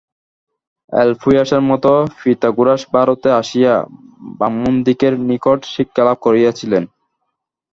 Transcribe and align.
এপুলিয়াসের 0.93 1.61
মতে 1.69 1.91
পিথাগোরাস 2.19 2.81
ভারতে 2.93 3.29
আসিয়া 3.41 3.73
ব্রাহ্মণদিগের 4.37 5.13
নিকট 5.29 5.59
শিক্ষালাভ 5.73 6.17
করিয়াছিলেন। 6.25 6.83